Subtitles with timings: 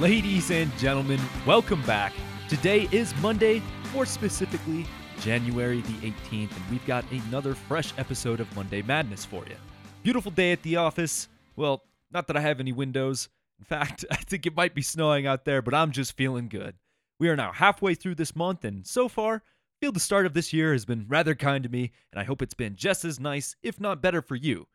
[0.00, 2.14] Ladies and gentlemen, welcome back.
[2.48, 3.60] Today is Monday,
[3.92, 4.86] more specifically,
[5.20, 9.56] January the 18th, and we've got another fresh episode of Monday Madness for you.
[10.02, 11.28] Beautiful day at the office.
[11.54, 13.28] Well, not that I have any windows.
[13.58, 16.76] In fact, I think it might be snowing out there, but I'm just feeling good.
[17.18, 20.32] We are now halfway through this month, and so far, I feel the start of
[20.32, 23.20] this year has been rather kind to me, and I hope it's been just as
[23.20, 24.66] nice, if not better, for you.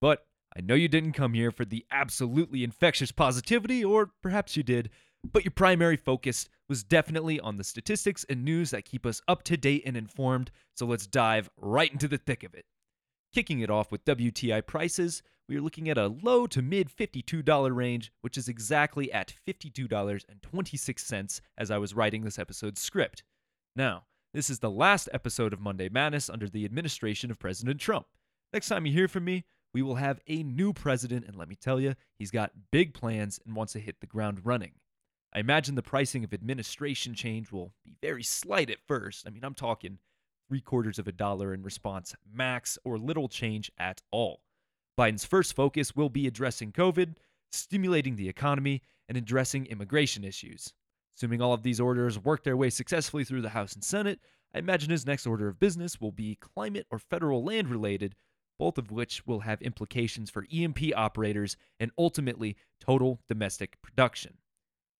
[0.00, 0.24] But
[0.56, 4.90] I know you didn't come here for the absolutely infectious positivity, or perhaps you did,
[5.24, 9.42] but your primary focus was definitely on the statistics and news that keep us up
[9.44, 12.64] to date and informed, so let's dive right into the thick of it.
[13.32, 17.74] Kicking it off with WTI prices, we are looking at a low to mid $52
[17.74, 23.22] range, which is exactly at $52.26 as I was writing this episode's script.
[23.76, 28.06] Now, this is the last episode of Monday Madness under the administration of President Trump.
[28.52, 31.56] Next time you hear from me, we will have a new president, and let me
[31.56, 34.72] tell you, he's got big plans and wants to hit the ground running.
[35.32, 39.26] I imagine the pricing of administration change will be very slight at first.
[39.26, 39.98] I mean, I'm talking
[40.48, 44.40] three quarters of a dollar in response, max, or little change at all.
[44.98, 47.14] Biden's first focus will be addressing COVID,
[47.52, 50.72] stimulating the economy, and addressing immigration issues.
[51.16, 54.18] Assuming all of these orders work their way successfully through the House and Senate,
[54.52, 58.16] I imagine his next order of business will be climate or federal land related,
[58.60, 64.34] both of which will have implications for E&P operators and ultimately total domestic production.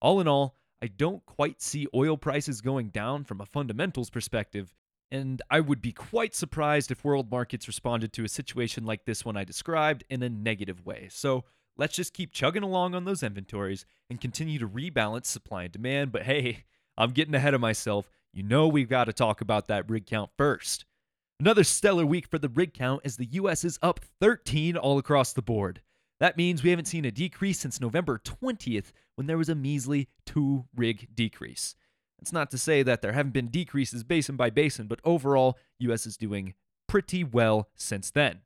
[0.00, 4.72] All in all, I don't quite see oil prices going down from a fundamentals perspective,
[5.10, 9.26] and I would be quite surprised if world markets responded to a situation like this
[9.26, 11.08] one I described in a negative way.
[11.10, 11.44] So
[11.76, 16.12] let's just keep chugging along on those inventories and continue to rebalance supply and demand.
[16.12, 16.64] But hey,
[16.96, 18.08] I'm getting ahead of myself.
[18.32, 20.86] You know we've got to talk about that rig count first.
[21.40, 25.32] Another stellar week for the rig count as the US is up 13 all across
[25.32, 25.80] the board.
[26.18, 30.08] That means we haven't seen a decrease since November 20th when there was a measly
[30.26, 31.76] two rig decrease.
[32.18, 36.04] That's not to say that there haven't been decreases basin by basin, but overall, US
[36.04, 36.52] is doing
[36.86, 38.40] pretty well since then.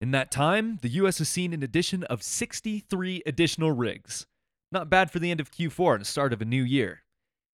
[0.00, 4.26] In that time, the US has seen an addition of 63 additional rigs.
[4.72, 7.02] Not bad for the end of Q4 and the start of a new year.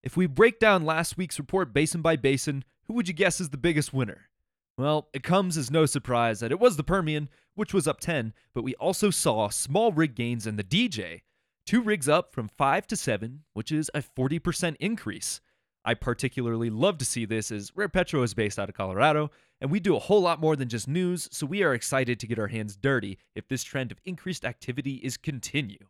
[0.03, 3.51] If we break down last week's report basin by basin, who would you guess is
[3.51, 4.31] the biggest winner?
[4.79, 8.35] Well, it comes as no surprise that it was the Permian, which was up 10,
[8.53, 11.23] but we also saw small rig gains in the DJ.
[11.65, 15.41] Two rigs up from 5 to 7, which is a 40% increase.
[15.83, 19.31] I particularly love to see this as Rare Petro is based out of Colorado,
[19.63, 22.27] and we do a whole lot more than just news, so we are excited to
[22.27, 25.87] get our hands dirty if this trend of increased activity is continue.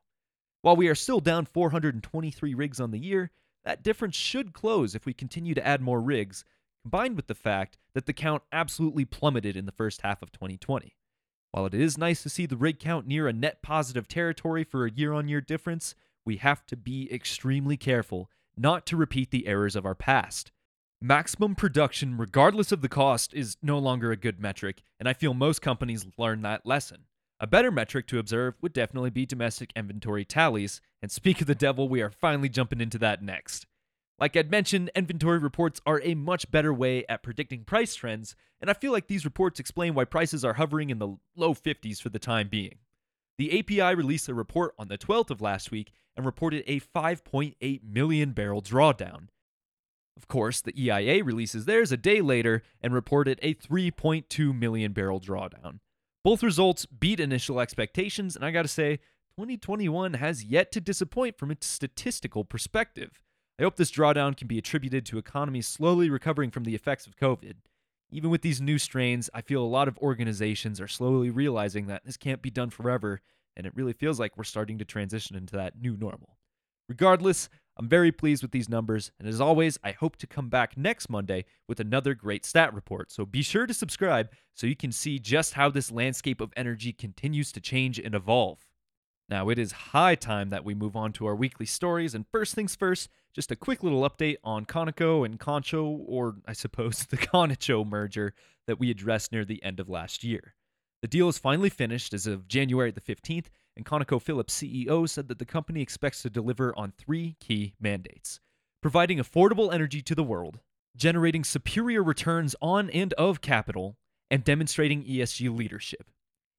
[0.62, 3.30] While we are still down 423 rigs on the year,
[3.64, 6.44] that difference should close if we continue to add more rigs,
[6.86, 10.94] combined with the fact that the count absolutely plummeted in the first half of 2020.
[11.50, 14.86] While it is nice to see the rig count near a net positive territory for
[14.86, 19.48] a year on year difference, we have to be extremely careful not to repeat the
[19.48, 20.52] errors of our past.
[21.02, 25.34] Maximum production, regardless of the cost, is no longer a good metric, and I feel
[25.34, 27.06] most companies learn that lesson.
[27.40, 31.56] A better metric to observe would definitely be domestic inventory tallies, and speak of the
[31.56, 33.66] devil, we are finally jumping into that next.
[34.18, 38.70] Like I'd mentioned, inventory reports are a much better way at predicting price trends, and
[38.70, 42.08] I feel like these reports explain why prices are hovering in the low 50s for
[42.08, 42.78] the time being.
[43.36, 47.82] The API released a report on the 12th of last week and reported a 5.8
[47.84, 49.28] million barrel drawdown.
[50.16, 55.20] Of course, the EIA releases theirs a day later and reported a 3.2 million barrel
[55.20, 55.80] drawdown.
[56.24, 58.96] Both results beat initial expectations, and I gotta say,
[59.36, 63.20] 2021 has yet to disappoint from its statistical perspective.
[63.58, 67.16] I hope this drawdown can be attributed to economies slowly recovering from the effects of
[67.16, 67.54] COVID.
[68.10, 72.04] Even with these new strains, I feel a lot of organizations are slowly realizing that
[72.04, 73.22] this can't be done forever,
[73.56, 76.36] and it really feels like we're starting to transition into that new normal.
[76.86, 77.48] Regardless,
[77.78, 81.08] I'm very pleased with these numbers, and as always, I hope to come back next
[81.08, 83.10] Monday with another great stat report.
[83.10, 86.92] So be sure to subscribe so you can see just how this landscape of energy
[86.92, 88.65] continues to change and evolve.
[89.28, 92.54] Now, it is high time that we move on to our weekly stories, and first
[92.54, 97.16] things first, just a quick little update on Conoco and Concho, or I suppose the
[97.16, 98.34] Conoco merger
[98.66, 100.54] that we addressed near the end of last year.
[101.02, 103.46] The deal is finally finished as of January the 15th,
[103.76, 108.40] and ConocoPhillips CEO said that the company expects to deliver on three key mandates
[108.82, 110.60] providing affordable energy to the world,
[110.94, 113.96] generating superior returns on and of capital,
[114.30, 116.08] and demonstrating ESG leadership.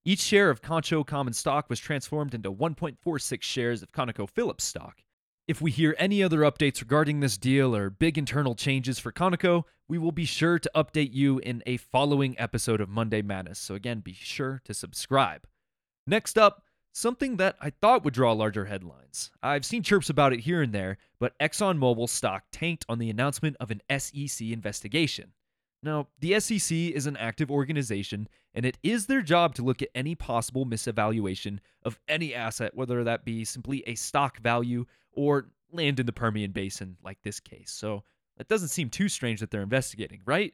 [0.05, 5.03] Each share of Concho common stock was transformed into 1.46 shares of ConocoPhillips stock.
[5.47, 9.63] If we hear any other updates regarding this deal or big internal changes for Conoco,
[9.87, 13.59] we will be sure to update you in a following episode of Monday Madness.
[13.59, 15.47] So, again, be sure to subscribe.
[16.05, 19.31] Next up, something that I thought would draw larger headlines.
[19.41, 23.55] I've seen chirps about it here and there, but ExxonMobil stock tanked on the announcement
[23.59, 25.31] of an SEC investigation.
[25.83, 29.89] Now, the SEC is an active organization, and it is their job to look at
[29.93, 35.99] any possible misevaluation of any asset, whether that be simply a stock value or land
[35.99, 37.71] in the Permian Basin, like this case.
[37.71, 38.03] So,
[38.37, 40.53] that doesn't seem too strange that they're investigating, right?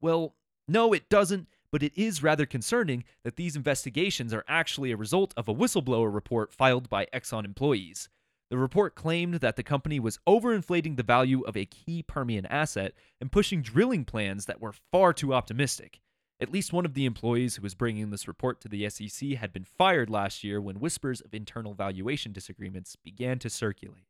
[0.00, 0.34] Well,
[0.68, 5.32] no, it doesn't, but it is rather concerning that these investigations are actually a result
[5.36, 8.08] of a whistleblower report filed by Exxon employees.
[8.52, 12.92] The report claimed that the company was overinflating the value of a key Permian asset
[13.18, 16.02] and pushing drilling plans that were far too optimistic.
[16.38, 19.54] At least one of the employees who was bringing this report to the SEC had
[19.54, 24.04] been fired last year when whispers of internal valuation disagreements began to circulate.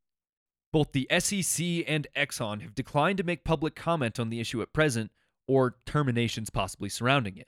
[0.72, 4.72] Both the SEC and Exxon have declined to make public comment on the issue at
[4.72, 5.12] present,
[5.46, 7.46] or terminations possibly surrounding it.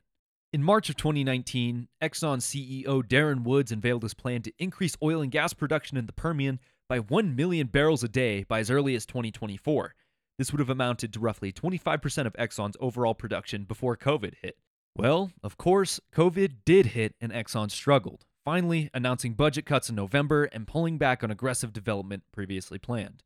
[0.53, 5.33] In March of 2019, Exxon CEO Darren Woods unveiled his plan to increase oil and
[5.33, 9.07] gas production in the Permian by 1 million barrels a day by as early as
[9.07, 9.95] 2024.
[10.39, 14.59] This would have amounted to roughly 25% of Exxon's overall production before COVID hit.
[14.97, 20.45] Well, of course, COVID did hit and Exxon struggled, finally announcing budget cuts in November
[20.45, 23.23] and pulling back on aggressive development previously planned.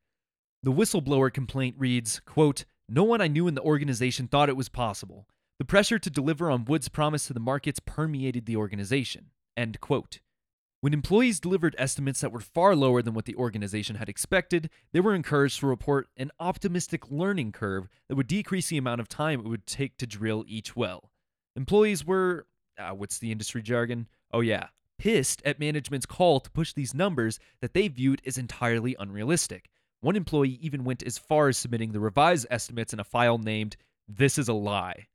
[0.62, 4.68] The whistleblower complaint reads, quote, "No one I knew in the organization thought it was
[4.68, 5.28] possible.
[5.58, 10.20] The pressure to deliver on Woods' promise to the markets permeated the organization." End quote.
[10.80, 15.00] When employees delivered estimates that were far lower than what the organization had expected, they
[15.00, 19.40] were encouraged to report an optimistic learning curve that would decrease the amount of time
[19.40, 21.10] it would take to drill each well.
[21.56, 22.46] Employees were,
[22.78, 24.06] uh, what's the industry jargon?
[24.32, 28.94] Oh, yeah, pissed at management's call to push these numbers that they viewed as entirely
[29.00, 29.70] unrealistic.
[30.00, 33.76] One employee even went as far as submitting the revised estimates in a file named,
[34.06, 35.08] This is a Lie.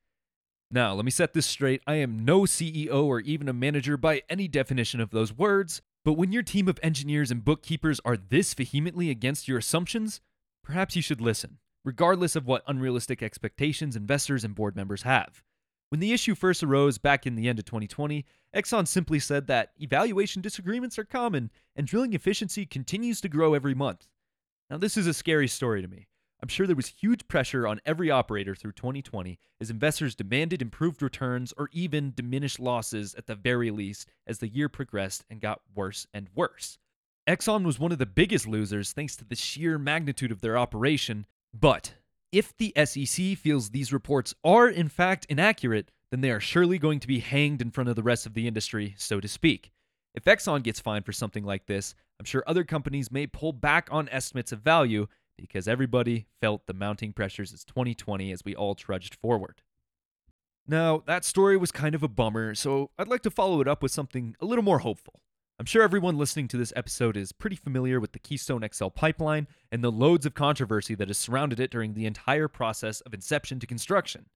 [0.74, 1.84] Now, let me set this straight.
[1.86, 6.14] I am no CEO or even a manager by any definition of those words, but
[6.14, 10.20] when your team of engineers and bookkeepers are this vehemently against your assumptions,
[10.64, 15.44] perhaps you should listen, regardless of what unrealistic expectations investors and board members have.
[15.90, 18.26] When the issue first arose back in the end of 2020,
[18.56, 23.76] Exxon simply said that evaluation disagreements are common and drilling efficiency continues to grow every
[23.76, 24.08] month.
[24.72, 26.08] Now, this is a scary story to me.
[26.44, 31.02] I'm sure there was huge pressure on every operator through 2020 as investors demanded improved
[31.02, 35.62] returns or even diminished losses at the very least as the year progressed and got
[35.74, 36.80] worse and worse.
[37.26, 41.26] Exxon was one of the biggest losers thanks to the sheer magnitude of their operation,
[41.58, 41.94] but
[42.34, 47.00] if the SEC feels these reports are in fact inaccurate, then they are surely going
[47.00, 49.72] to be hanged in front of the rest of the industry, so to speak.
[50.14, 53.88] If Exxon gets fined for something like this, I'm sure other companies may pull back
[53.92, 55.08] on estimates of value
[55.44, 59.62] because everybody felt the mounting pressures as 2020 as we all trudged forward.
[60.66, 63.84] Now, that story was kind of a bummer, so I'd like to follow it up
[63.84, 65.20] with something a little more hopeful.
[65.60, 69.50] I'm sure everyone listening to this episode is pretty familiar with the Keystone XL pipeline
[69.70, 73.60] and the loads of controversy that has surrounded it during the entire process of inception
[73.60, 74.28] to construction.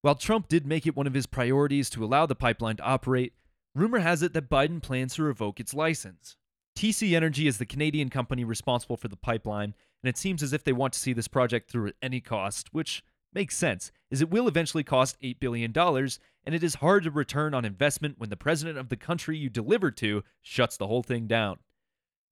[0.00, 3.34] While Trump did make it one of his priorities to allow the pipeline to operate,
[3.74, 6.36] rumor has it that Biden plans to revoke its license.
[6.76, 10.64] TC Energy is the Canadian company responsible for the pipeline, and it seems as if
[10.64, 14.30] they want to see this project through at any cost, which makes sense, as it
[14.30, 18.36] will eventually cost $8 billion, and it is hard to return on investment when the
[18.36, 21.58] president of the country you deliver to shuts the whole thing down.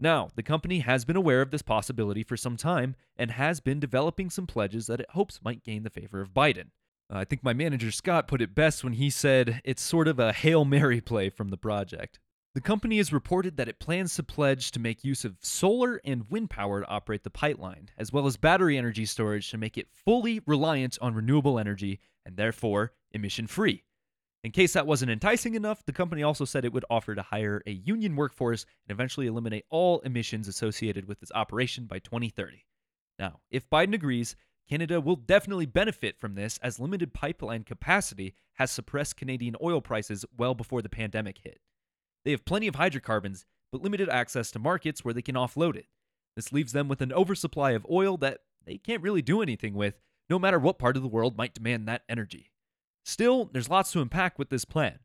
[0.01, 3.79] Now, the company has been aware of this possibility for some time and has been
[3.79, 6.71] developing some pledges that it hopes might gain the favor of Biden.
[7.13, 10.19] Uh, I think my manager Scott put it best when he said it's sort of
[10.19, 12.19] a Hail Mary play from the project.
[12.55, 16.29] The company has reported that it plans to pledge to make use of solar and
[16.29, 19.89] wind power to operate the pipeline, as well as battery energy storage to make it
[19.91, 23.85] fully reliant on renewable energy and therefore emission free.
[24.45, 27.63] In case that wasn't enticing enough, the company also said it would offer to hire
[27.67, 32.67] a union workforce and eventually eliminate all emissions associated with its operation by 2030.
[33.19, 34.37] Now, if Biden agrees,
[34.69, 40.27] Canada will definitely benefit from this as limited pipeline capacity has suppressed Canadian oil prices
[40.37, 41.59] well before the pandemic hit.
[42.25, 45.87] They have plenty of hydrocarbons, but limited access to markets where they can offload it.
[46.37, 50.01] This leaves them with an oversupply of oil that they can't really do anything with,
[50.31, 52.51] no matter what part of the world might demand that energy.
[53.05, 55.01] Still, there's lots to unpack with this plan.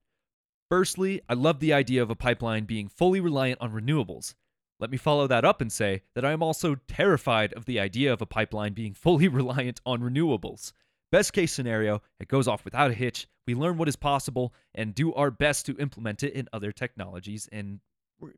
[0.69, 4.35] Firstly, I love the idea of a pipeline being fully reliant on renewables.
[4.79, 8.13] Let me follow that up and say that I am also terrified of the idea
[8.13, 10.73] of a pipeline being fully reliant on renewables.
[11.11, 13.27] Best case scenario, it goes off without a hitch.
[13.47, 17.49] We learn what is possible and do our best to implement it in other technologies
[17.51, 17.79] and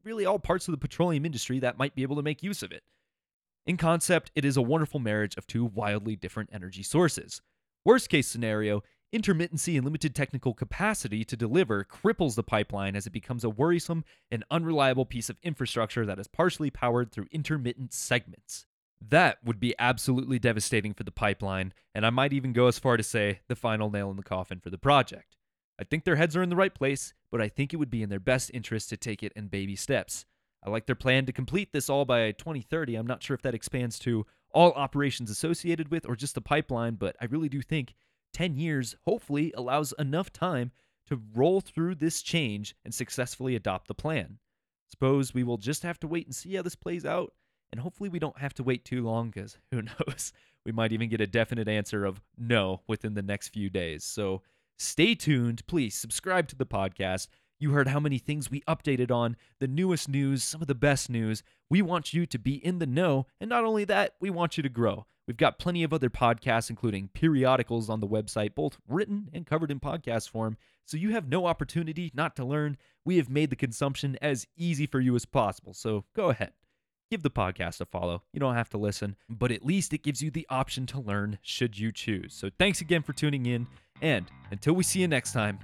[0.04, 2.72] really all parts of the petroleum industry that might be able to make use of
[2.72, 2.84] it.
[3.66, 7.42] In concept, it is a wonderful marriage of two wildly different energy sources.
[7.84, 13.14] Worst case scenario, Intermittency and limited technical capacity to deliver cripples the pipeline as it
[13.14, 18.68] becomes a worrisome and unreliable piece of infrastructure that is partially powered through intermittent segments.
[19.02, 22.98] That would be absolutely devastating for the pipeline, and I might even go as far
[22.98, 25.38] to say the final nail in the coffin for the project.
[25.80, 28.04] I think their heads are in the right place, but I think it would be
[28.04, 30.26] in their best interest to take it in baby steps.
[30.62, 32.96] I like their plan to complete this all by 2030.
[32.96, 36.96] I'm not sure if that expands to all operations associated with or just the pipeline,
[36.96, 37.96] but I really do think
[38.34, 40.72] 10 years hopefully allows enough time
[41.08, 44.40] to roll through this change and successfully adopt the plan.
[44.90, 47.34] Suppose we will just have to wait and see how this plays out,
[47.72, 50.34] and hopefully we don't have to wait too long because who knows?
[50.66, 54.04] We might even get a definite answer of no within the next few days.
[54.04, 54.42] So
[54.78, 55.66] stay tuned.
[55.68, 57.28] Please subscribe to the podcast.
[57.60, 61.10] You heard how many things we updated on, the newest news, some of the best
[61.10, 61.44] news.
[61.70, 63.28] We want you to be in the know.
[63.42, 65.06] And not only that, we want you to grow.
[65.28, 69.70] We've got plenty of other podcasts, including periodicals on the website, both written and covered
[69.70, 70.58] in podcast form.
[70.86, 72.78] So you have no opportunity not to learn.
[73.06, 75.74] We have made the consumption as easy for you as possible.
[75.74, 76.54] So go ahead.
[77.12, 78.22] Give the podcast a follow.
[78.34, 81.40] You don't have to listen, but at least it gives you the option to learn
[81.42, 82.36] should you choose.
[82.36, 83.66] So thanks again for tuning in.
[84.00, 85.58] And until we see you next time,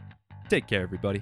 [0.49, 1.21] take care, everybody.